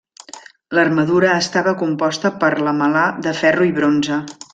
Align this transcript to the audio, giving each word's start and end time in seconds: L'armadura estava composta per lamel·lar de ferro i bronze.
L'armadura 0.77 1.35
estava 1.41 1.73
composta 1.83 2.31
per 2.45 2.51
lamel·lar 2.69 3.05
de 3.27 3.35
ferro 3.43 3.69
i 3.73 3.77
bronze. 3.81 4.19